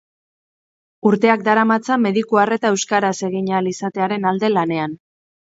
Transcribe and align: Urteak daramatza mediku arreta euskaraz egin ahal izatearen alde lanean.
Urteak 1.09 1.43
daramatza 1.49 1.99
mediku 2.07 2.41
arreta 2.45 2.71
euskaraz 2.77 3.13
egin 3.29 3.53
ahal 3.55 3.73
izatearen 3.73 4.27
alde 4.33 4.53
lanean. 4.59 4.99